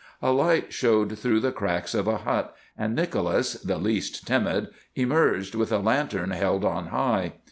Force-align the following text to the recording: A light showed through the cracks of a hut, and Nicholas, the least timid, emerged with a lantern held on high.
A 0.19 0.31
light 0.31 0.73
showed 0.73 1.19
through 1.19 1.41
the 1.41 1.51
cracks 1.51 1.93
of 1.93 2.07
a 2.07 2.17
hut, 2.17 2.55
and 2.75 2.95
Nicholas, 2.95 3.53
the 3.53 3.77
least 3.77 4.25
timid, 4.25 4.69
emerged 4.95 5.53
with 5.53 5.71
a 5.71 5.77
lantern 5.77 6.31
held 6.31 6.65
on 6.65 6.87
high. 6.87 7.33